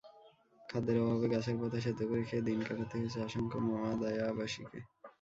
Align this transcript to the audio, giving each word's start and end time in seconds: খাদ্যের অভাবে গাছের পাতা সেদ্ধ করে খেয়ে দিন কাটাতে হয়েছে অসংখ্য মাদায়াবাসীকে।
খাদ্যের 0.69 0.97
অভাবে 1.03 1.27
গাছের 1.33 1.55
পাতা 1.61 1.77
সেদ্ধ 1.85 1.99
করে 2.09 2.23
খেয়ে 2.29 2.45
দিন 2.47 2.59
কাটাতে 2.67 2.95
হয়েছে 2.97 3.17
অসংখ্য 3.27 3.57
মাদায়াবাসীকে। 3.67 4.79